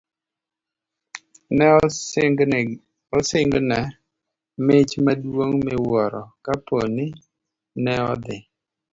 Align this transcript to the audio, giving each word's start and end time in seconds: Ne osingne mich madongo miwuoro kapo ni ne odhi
Ne 1.57 1.65
osingne 3.17 3.81
mich 4.67 4.91
madongo 5.05 5.55
miwuoro 5.65 6.23
kapo 6.45 6.77
ni 6.95 7.05
ne 7.83 7.93
odhi 8.11 8.37